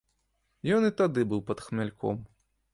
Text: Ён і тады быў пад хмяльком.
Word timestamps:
Ён 0.77 0.87
і 0.87 0.91
тады 1.03 1.27
быў 1.35 1.45
пад 1.53 1.63
хмяльком. 1.69 2.29